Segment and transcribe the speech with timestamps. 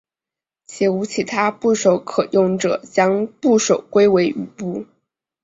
[0.65, 4.87] 且无其他部首可用者将部首归为羽部。